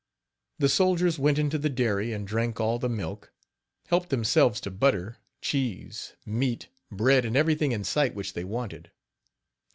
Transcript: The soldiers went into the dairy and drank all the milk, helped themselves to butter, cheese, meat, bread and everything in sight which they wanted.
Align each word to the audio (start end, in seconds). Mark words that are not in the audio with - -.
The 0.57 0.67
soldiers 0.67 1.19
went 1.19 1.37
into 1.37 1.59
the 1.59 1.69
dairy 1.69 2.11
and 2.11 2.27
drank 2.27 2.59
all 2.59 2.79
the 2.79 2.89
milk, 2.89 3.31
helped 3.85 4.09
themselves 4.09 4.59
to 4.61 4.71
butter, 4.71 5.17
cheese, 5.41 6.13
meat, 6.25 6.69
bread 6.91 7.23
and 7.23 7.37
everything 7.37 7.71
in 7.71 7.83
sight 7.83 8.15
which 8.15 8.33
they 8.33 8.43
wanted. 8.43 8.89